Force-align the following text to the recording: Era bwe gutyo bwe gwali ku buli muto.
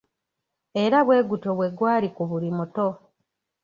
Era 0.83 0.97
bwe 1.05 1.17
gutyo 1.29 1.51
bwe 1.57 1.67
gwali 1.77 2.07
ku 2.15 2.23
buli 2.29 2.49
muto. 2.57 2.87